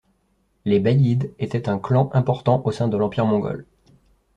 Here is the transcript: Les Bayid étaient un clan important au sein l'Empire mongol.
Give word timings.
Les 0.65 0.79
Bayid 0.79 1.31
étaient 1.37 1.69
un 1.69 1.77
clan 1.77 2.09
important 2.13 2.59
au 2.65 2.71
sein 2.71 2.89
l'Empire 2.89 3.27
mongol. 3.27 3.67